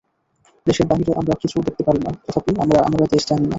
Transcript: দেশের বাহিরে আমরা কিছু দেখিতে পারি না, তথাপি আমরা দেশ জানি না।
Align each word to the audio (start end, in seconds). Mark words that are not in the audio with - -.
দেশের 0.67 0.87
বাহিরে 0.89 1.11
আমরা 1.15 1.33
কিছু 1.41 1.57
দেখিতে 1.59 1.83
পারি 1.87 1.99
না, 2.05 2.11
তথাপি 2.25 2.51
আমরা 2.61 3.05
দেশ 3.13 3.23
জানি 3.29 3.43
না। 3.43 3.49